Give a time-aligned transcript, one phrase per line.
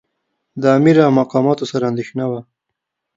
[0.61, 2.41] د امیر او مقاماتو سره اندېښنه وه.